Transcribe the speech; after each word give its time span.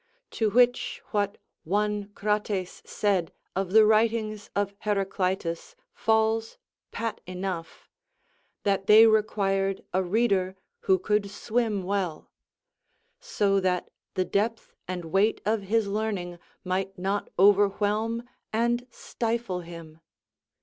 To 0.31 0.49
which 0.49 0.99
what 1.11 1.37
one 1.63 2.05
Crates' 2.15 2.81
said 2.87 3.31
of 3.55 3.71
the 3.71 3.85
writings 3.85 4.49
of 4.55 4.73
Heraclitus 4.79 5.75
falls 5.93 6.57
pat 6.91 7.21
enough, 7.27 7.87
"that 8.63 8.87
they 8.87 9.05
required 9.05 9.85
a 9.93 10.01
reader 10.01 10.55
who 10.79 10.97
could 10.97 11.29
swim 11.29 11.83
well," 11.83 12.31
so 13.19 13.59
that 13.59 13.91
the 14.15 14.25
depth 14.25 14.73
and 14.87 15.05
weight 15.05 15.39
of 15.45 15.61
his 15.61 15.87
learning 15.87 16.39
might 16.63 16.97
not 16.97 17.29
overwhelm 17.37 18.27
and 18.51 18.87
stifle 18.89 19.59
him. 19.59 19.99